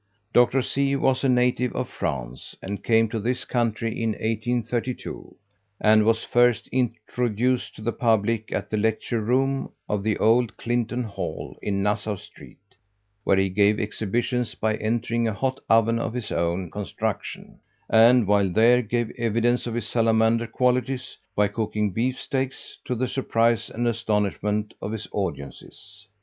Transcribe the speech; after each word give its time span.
Dr. 0.33 0.63
C. 0.63 0.95
was 0.95 1.23
a 1.23 1.29
native 1.29 1.73
of 1.75 1.87
France, 1.87 2.55
and 2.59 2.83
came 2.83 3.07
to 3.09 3.19
this 3.19 3.45
country 3.45 4.01
in 4.01 4.13
1832, 4.13 5.35
and 5.79 6.05
was 6.05 6.23
first 6.23 6.65
introduced 6.69 7.75
to 7.75 7.83
the 7.83 7.91
public 7.93 8.51
at 8.51 8.71
the 8.71 8.77
lecture 8.77 9.21
room 9.21 9.71
of 9.87 10.01
the 10.01 10.17
old 10.17 10.57
Clinton 10.57 11.03
Hall, 11.03 11.55
in 11.61 11.83
Nassau 11.83 12.15
Street, 12.15 12.73
where 13.25 13.37
he 13.37 13.49
gave 13.49 13.79
exhibitions 13.79 14.55
by 14.55 14.73
entering 14.77 15.27
a 15.27 15.33
hot 15.33 15.59
oven 15.69 15.99
of 15.99 16.15
his 16.15 16.31
own 16.31 16.71
construction, 16.71 17.59
and 17.87 18.25
while 18.25 18.49
there 18.49 18.81
gave 18.81 19.11
evidence 19.19 19.67
of 19.67 19.75
his 19.75 19.85
salamander 19.87 20.47
qualities 20.47 21.15
by 21.35 21.47
cooking 21.47 21.91
beef 21.93 22.19
steaks, 22.19 22.79
to 22.85 22.95
the 22.95 23.07
surprise 23.07 23.69
and 23.69 23.87
astonishment 23.87 24.73
of 24.81 24.93
his 24.93 25.07
audiences. 25.11 26.07